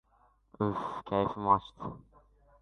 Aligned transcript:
Uf-f, 0.67 0.95
kayfim 1.11 1.51
oshdi... 1.57 1.93